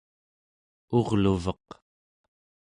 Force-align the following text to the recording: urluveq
urluveq 0.97 1.67